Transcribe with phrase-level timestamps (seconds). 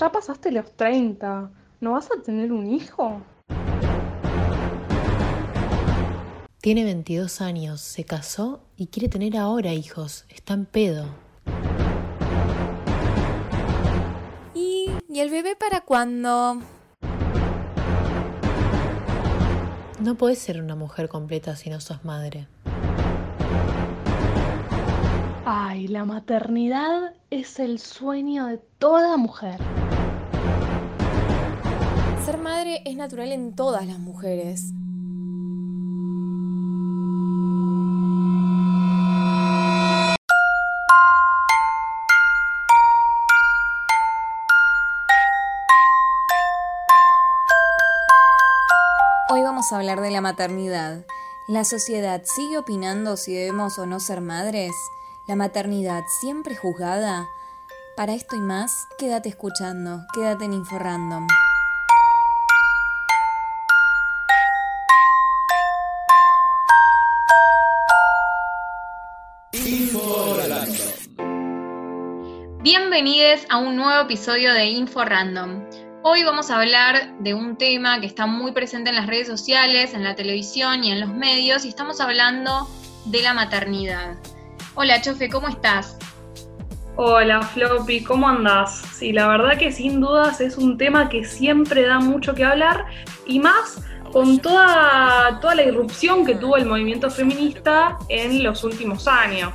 [0.00, 1.50] ya pasaste los 30.
[1.80, 3.20] ¿No vas a tener un hijo?
[6.62, 10.24] Tiene 22 años, se casó y quiere tener ahora hijos.
[10.30, 11.04] Está en pedo.
[14.54, 16.62] ¿Y, ¿y el bebé para cuándo?
[20.02, 22.48] No podés ser una mujer completa si no sos madre.
[25.44, 29.60] Ay, la maternidad es el sueño de toda mujer.
[32.42, 34.72] Madre es natural en todas las mujeres.
[49.28, 51.04] Hoy vamos a hablar de la maternidad.
[51.46, 54.72] ¿La sociedad sigue opinando si debemos o no ser madres?
[55.26, 57.28] ¿La maternidad siempre juzgada?
[57.98, 61.26] Para esto y más, quédate escuchando, quédate en InfoRandom.
[73.02, 75.64] Bienvenidos a un nuevo episodio de InfoRandom.
[76.02, 79.94] Hoy vamos a hablar de un tema que está muy presente en las redes sociales,
[79.94, 82.68] en la televisión y en los medios, y estamos hablando
[83.06, 84.16] de la maternidad.
[84.74, 85.96] Hola, Chofe, ¿cómo estás?
[86.96, 88.82] Hola, Floppy, ¿cómo andás?
[88.92, 92.84] Sí, la verdad que sin dudas es un tema que siempre da mucho que hablar
[93.24, 93.80] y más
[94.12, 99.52] con toda, toda la irrupción que tuvo el movimiento feminista en los últimos años.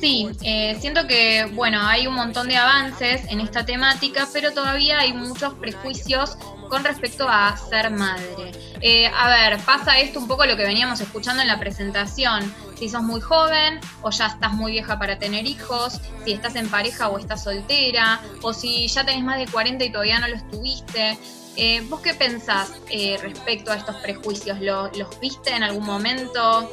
[0.00, 5.00] Sí, eh, siento que, bueno, hay un montón de avances en esta temática, pero todavía
[5.00, 6.36] hay muchos prejuicios
[6.68, 8.52] con respecto a ser madre.
[8.80, 12.54] Eh, a ver, pasa esto un poco lo que veníamos escuchando en la presentación.
[12.78, 16.68] Si sos muy joven o ya estás muy vieja para tener hijos, si estás en
[16.68, 20.48] pareja o estás soltera, o si ya tenés más de 40 y todavía no los
[20.48, 21.18] tuviste.
[21.56, 22.72] Eh, ¿Vos qué pensás
[23.20, 24.58] respecto a estos prejuicios?
[24.60, 26.70] ¿Los viste en algún momento?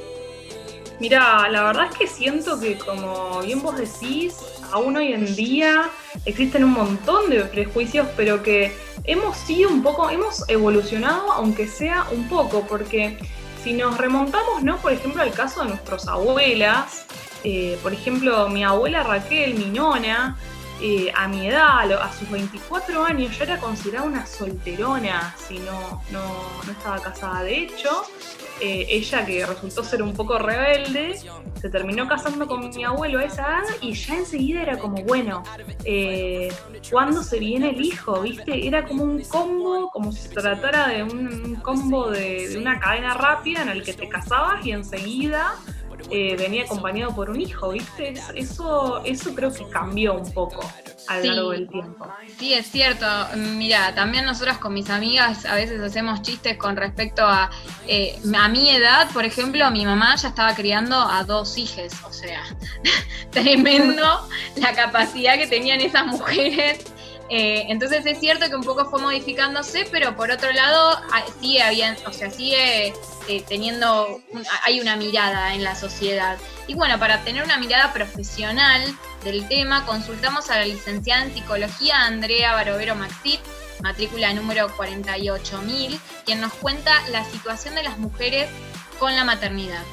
[0.99, 4.35] Mira, la verdad es que siento que como bien vos decís,
[4.71, 5.89] aún hoy en día
[6.25, 8.73] existen un montón de prejuicios, pero que
[9.03, 13.17] hemos sido un poco, hemos evolucionado, aunque sea un poco, porque
[13.65, 14.77] si nos remontamos, ¿no?
[14.77, 17.07] Por ejemplo, al caso de nuestras abuelas,
[17.43, 20.37] eh, por ejemplo, mi abuela Raquel, mi nona,
[20.79, 26.03] eh, a mi edad, a sus 24 años, ya era considerada una solterona si no,
[26.11, 26.21] no,
[26.63, 27.41] no estaba casada.
[27.41, 28.05] De hecho,
[28.61, 31.19] eh, ella que resultó ser un poco rebelde,
[31.59, 35.43] se terminó casando con mi abuelo a esa edad y ya enseguida era como, bueno,
[35.83, 36.51] eh,
[36.91, 38.21] ¿cuándo se viene el hijo?
[38.21, 38.67] ¿Viste?
[38.67, 43.13] Era como un combo, como si se tratara de un combo de, de una cadena
[43.13, 45.55] rápida en el que te casabas y enseguida
[46.09, 48.13] eh, venía acompañado por un hijo, ¿viste?
[48.35, 50.61] Eso, eso creo que cambió un poco
[51.07, 52.07] a lo largo del tiempo.
[52.37, 53.05] Sí, es cierto.
[53.35, 57.49] Mira, también nosotras con mis amigas a veces hacemos chistes con respecto a,
[57.87, 62.13] eh, a mi edad, por ejemplo, mi mamá ya estaba criando a dos hijos, o
[62.13, 62.43] sea,
[63.31, 64.27] tremendo
[64.57, 66.85] la capacidad que tenían esas mujeres
[67.29, 71.61] eh, entonces es cierto que un poco fue modificándose, pero por otro lado ah, sigue
[71.61, 72.93] había, o sea, sigue
[73.27, 74.21] eh, teniendo,
[74.63, 76.37] hay una mirada en la sociedad.
[76.67, 78.81] Y bueno, para tener una mirada profesional
[79.23, 83.39] del tema, consultamos a la licenciada en psicología Andrea Barovero Maxit,
[83.81, 88.49] matrícula número 48000, quien nos cuenta la situación de las mujeres
[88.99, 89.83] con la maternidad.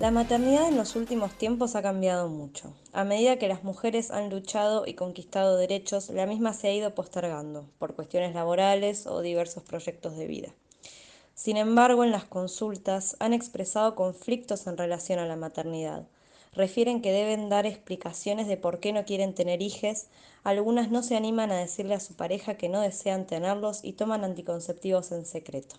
[0.00, 2.72] La maternidad en los últimos tiempos ha cambiado mucho.
[2.94, 6.94] A medida que las mujeres han luchado y conquistado derechos, la misma se ha ido
[6.94, 10.54] postergando por cuestiones laborales o diversos proyectos de vida.
[11.34, 16.06] Sin embargo, en las consultas han expresado conflictos en relación a la maternidad.
[16.54, 20.06] Refieren que deben dar explicaciones de por qué no quieren tener hijos,
[20.44, 24.24] algunas no se animan a decirle a su pareja que no desean tenerlos y toman
[24.24, 25.76] anticonceptivos en secreto.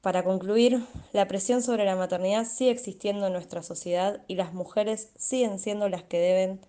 [0.00, 0.80] Para concluir,
[1.12, 5.88] la presión sobre la maternidad sigue existiendo en nuestra sociedad y las mujeres siguen siendo
[5.88, 6.60] las que deben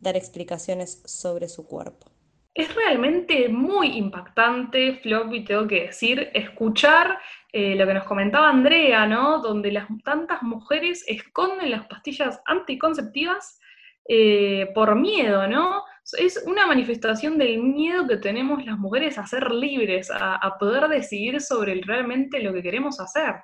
[0.00, 2.10] dar explicaciones sobre su cuerpo.
[2.54, 7.18] Es realmente muy impactante, Floppy, tengo que decir, escuchar
[7.52, 9.40] eh, lo que nos comentaba Andrea, ¿no?
[9.40, 13.60] Donde las, tantas mujeres esconden las pastillas anticonceptivas
[14.08, 15.82] eh, por miedo, ¿no?
[16.18, 21.40] Es una manifestación del miedo que tenemos las mujeres a ser libres, a, poder decidir
[21.40, 23.34] sobre realmente lo que queremos hacer.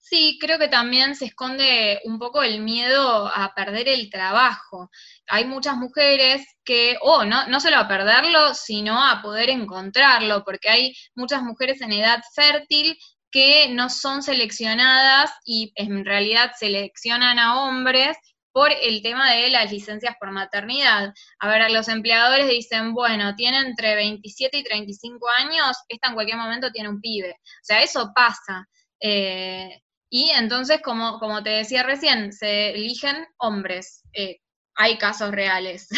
[0.00, 4.90] Sí, creo que también se esconde un poco el miedo a perder el trabajo.
[5.28, 10.70] Hay muchas mujeres que, o no, no solo a perderlo, sino a poder encontrarlo, porque
[10.70, 12.96] hay muchas mujeres en edad fértil
[13.30, 18.16] que no son seleccionadas y en realidad seleccionan a hombres
[18.60, 21.14] por el tema de las licencias por maternidad.
[21.38, 26.36] A ver, los empleadores dicen, bueno, tiene entre 27 y 35 años, esta en cualquier
[26.36, 27.30] momento tiene un pibe.
[27.30, 28.68] O sea, eso pasa.
[29.00, 29.80] Eh,
[30.10, 34.02] y entonces, como, como te decía recién, se eligen hombres.
[34.12, 34.40] Eh,
[34.74, 35.88] hay casos reales.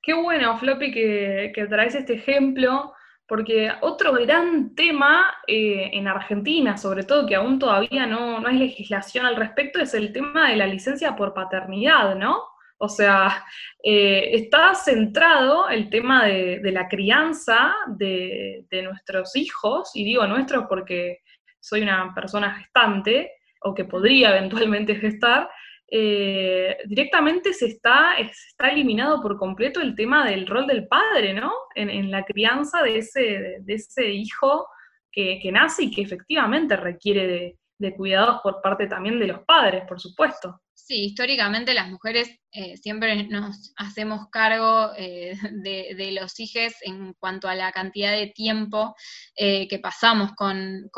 [0.00, 2.94] Qué bueno, Floppy, que, que traes este ejemplo,
[3.26, 8.58] porque otro gran tema eh, en Argentina, sobre todo que aún todavía no, no hay
[8.58, 12.44] legislación al respecto, es el tema de la licencia por paternidad, ¿no?
[12.78, 13.44] O sea,
[13.82, 20.66] eh, está centrado el tema de, la crianza de, de, nuestros hijos, y digo nuestros
[20.68, 21.20] porque
[21.58, 23.32] soy una persona gestante,
[23.62, 25.48] o que podría eventualmente gestar,
[25.88, 31.52] eh, directamente se está, está eliminado por completo el tema del rol del padre, ¿no?
[31.74, 34.66] En, la crianza de ese, de ese hijo
[35.12, 39.84] que, nace y que efectivamente requiere de, de cuidados por parte también de los padres,
[39.88, 40.60] por supuesto.
[40.74, 47.48] Sí, históricamente las mujeres eh, siempre nos hacemos cargo eh, de, los hijos en cuanto
[47.48, 48.96] a la cantidad de tiempo
[49.36, 50.88] eh, que pasamos con,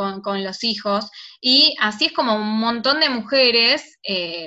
[0.44, 1.10] los hijos.
[1.40, 3.99] Y así es como un montón de mujeres,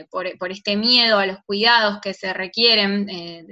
[0.10, 3.08] por, este miedo a los cuidados que se requieren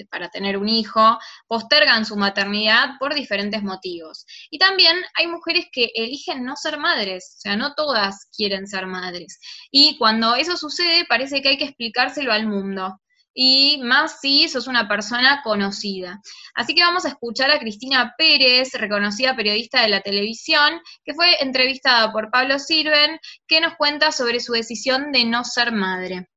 [0.09, 4.25] para tener un hijo, postergan su maternidad por diferentes motivos.
[4.49, 8.87] Y también hay mujeres que eligen no ser madres, o sea, no todas quieren ser
[8.87, 9.39] madres.
[9.71, 12.99] Y cuando eso sucede, parece que hay que explicárselo al mundo
[13.41, 16.21] y más si sos una persona conocida.
[16.55, 21.27] Así que vamos a escuchar a Cristina Pérez, reconocida periodista de la televisión, que fue
[21.39, 26.27] entrevistada por Pablo Sirven, que nos cuenta sobre su decisión de no ser madre.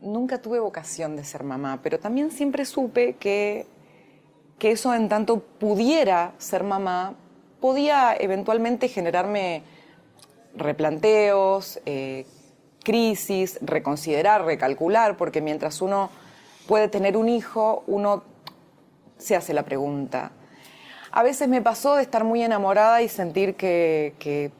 [0.00, 3.68] Nunca tuve vocación de ser mamá, pero también siempre supe que,
[4.58, 7.14] que eso en tanto pudiera ser mamá,
[7.60, 9.62] podía eventualmente generarme
[10.56, 12.26] replanteos, eh,
[12.86, 16.08] crisis, reconsiderar, recalcular, porque mientras uno
[16.68, 18.22] puede tener un hijo, uno
[19.18, 20.30] se hace la pregunta.
[21.10, 24.52] A veces me pasó de estar muy enamorada y sentir que, que,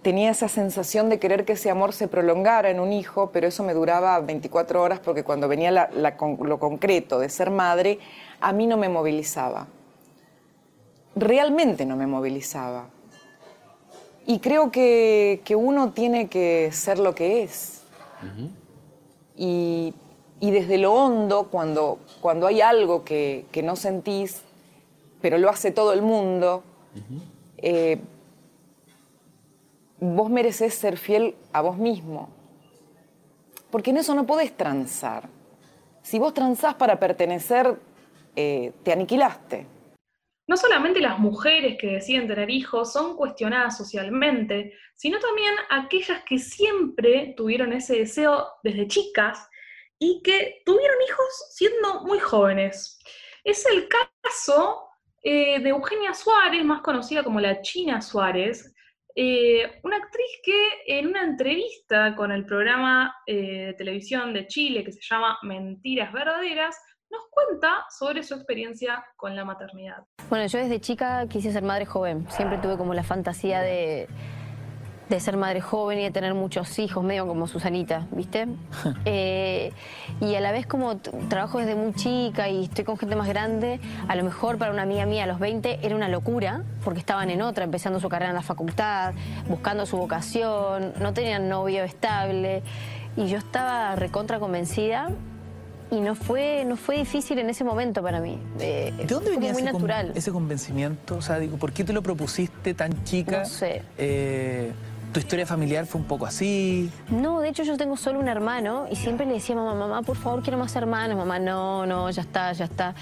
[0.00, 3.62] tenía esa sensación de querer que ese amor se prolongara en un hijo, pero eso
[3.62, 8.00] me duraba 24 horas porque cuando venía lo concreto de ser madre,
[8.40, 9.68] a mí no me movilizaba.
[11.14, 12.88] Realmente no me movilizaba.
[14.26, 17.82] Y creo que, uno tiene que ser lo que es.
[19.36, 19.94] y,
[20.40, 24.42] desde lo hondo, cuando, cuando hay algo que, no sentís,
[25.20, 26.62] pero lo hace todo el mundo,
[27.58, 28.00] eh,
[30.00, 32.28] vos mereces ser fiel a vos mismo.
[33.70, 35.28] Porque en eso no podés transar.
[36.02, 37.78] Si vos transás para pertenecer,
[38.36, 39.66] eh, te aniquilaste.
[40.46, 46.38] No solamente las mujeres que deciden tener hijos son cuestionadas socialmente, sino también aquellas que
[46.38, 49.48] siempre tuvieron ese deseo desde chicas
[49.98, 52.98] y que tuvieron hijos siendo muy jóvenes.
[53.44, 54.88] Es el caso
[55.22, 58.74] eh, de Eugenia Suárez, más conocida como la China Suárez,
[59.14, 64.82] eh, una actriz que en una entrevista con el programa eh, de televisión de Chile
[64.82, 66.76] que se llama Mentiras Verdaderas,
[67.12, 70.04] nos cuenta sobre su experiencia con la maternidad.
[70.30, 74.08] Bueno, yo desde chica quise ser madre joven, siempre tuve como la fantasía de,
[75.10, 78.48] de ser madre joven y de tener muchos hijos, medio como Susanita, ¿viste?
[79.04, 79.72] Eh,
[80.20, 83.80] y a la vez como trabajo desde muy chica y estoy con gente más grande,
[84.08, 87.30] a lo mejor para una amiga mía a los 20 era una locura, porque estaban
[87.30, 89.12] en otra, empezando su carrera en la facultad,
[89.48, 92.62] buscando su vocación, no tenían novio estable,
[93.16, 95.10] y yo estaba recontra convencida
[95.92, 98.38] y no fue, no fue difícil en ese momento para mí.
[98.58, 100.12] Eh, ¿De dónde venía ese, natural.
[100.14, 101.16] ese convencimiento?
[101.16, 103.40] O sea, digo, ¿por qué te lo propusiste tan chica?
[103.40, 103.82] No sé.
[103.98, 104.72] Eh,
[105.12, 106.90] ¿Tu historia familiar fue un poco así?
[107.10, 110.00] No, de hecho yo tengo solo un hermano y siempre le decía a mamá, mamá,
[110.00, 111.18] por favor, quiero más hermanos.
[111.18, 112.94] Mamá, no, no, ya está, ya está.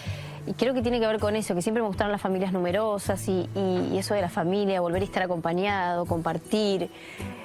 [0.48, 3.28] Y creo que tiene que ver con eso, que siempre me gustaron las familias numerosas
[3.28, 3.48] y,
[3.96, 6.90] eso de la familia, volver a estar acompañado, compartir.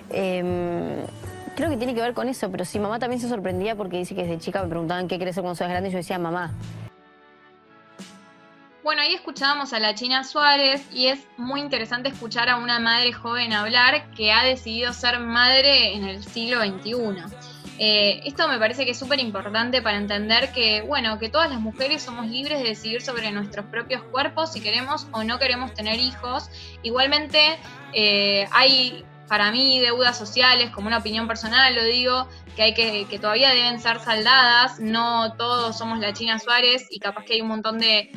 [0.10, 1.04] Em,
[1.56, 4.14] creo que tiene que ver con eso, pero sí, mamá también se sorprendía porque dice
[4.14, 6.54] que desde chica me preguntaban qué querés ser cuando seas grande y yo decía mamá.
[8.84, 13.14] Bueno, ahí escuchábamos a la China Suárez y es muy interesante escuchar a una madre
[13.14, 17.24] joven hablar que ha decidido ser madre en el siglo XXI.
[17.80, 21.60] Eh, esto me parece que es súper importante para entender que, bueno, que todas las
[21.60, 26.00] mujeres somos libres de decidir sobre nuestros propios cuerpos si queremos o no queremos tener
[26.00, 26.50] hijos.
[26.84, 27.58] Igualmente,
[27.92, 33.06] eh, hay para mí deudas sociales, como una opinión personal, lo digo, que hay que,
[33.10, 37.42] que todavía deben ser saldadas, no todos somos la China Suárez y capaz que hay
[37.42, 38.12] un montón de,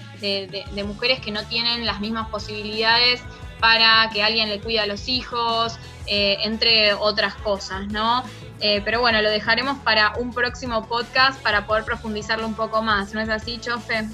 [0.84, 3.22] mujeres que no tienen las mismas posibilidades
[3.60, 8.22] para que alguien le cuide a los hijos, eh, entre otras cosas, ¿no?
[8.60, 13.14] Eh, pero bueno, lo dejaremos para un próximo podcast para poder profundizarlo un poco más,
[13.14, 14.08] ¿no es así, Chofe?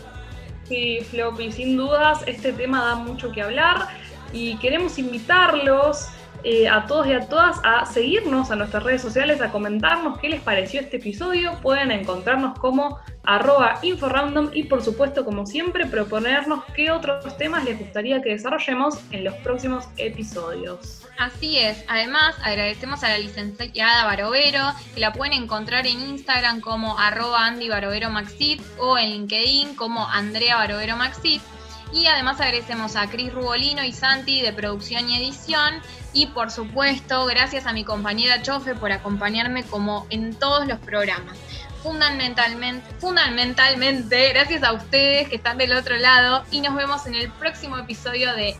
[0.64, 3.88] Sí, Floppy, sin dudas este tema da mucho que hablar
[4.32, 6.08] y queremos invitarlos
[6.44, 10.28] eh, a todos y a todas a seguirnos a nuestras redes sociales, a comentarnos qué
[10.28, 11.58] les pareció este episodio.
[11.62, 17.78] Pueden encontrarnos como arroba inforandom y por supuesto, como siempre, proponernos qué otros temas les
[17.78, 21.02] gustaría que desarrollemos en los próximos episodios.
[21.18, 26.98] Así es, además agradecemos a la licenciada Barovero, que la pueden encontrar en Instagram como
[26.98, 27.52] arroba
[28.10, 31.40] Maxit o en LinkedIn como Andrea Barovero Maxit.
[31.94, 35.74] Y además agradecemos a Cris Rubolino y Santi de producción y edición.
[36.12, 41.38] Y por supuesto, gracias a mi compañera Chofe por acompañarme como en todos los programas.
[41.84, 47.30] Fundamentalmente, fundamentalmente, gracias a ustedes que están del otro lado y nos vemos en el
[47.30, 48.56] próximo episodio de